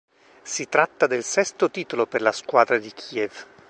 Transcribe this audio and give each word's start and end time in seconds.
Si 0.41 0.67
tratta 0.67 1.05
del 1.05 1.23
sesto 1.23 1.69
titolo 1.69 2.07
per 2.07 2.23
la 2.23 2.31
squadra 2.31 2.79
di 2.79 2.91
Kiev. 2.91 3.45